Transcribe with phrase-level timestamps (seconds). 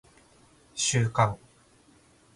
[0.73, 1.37] 収監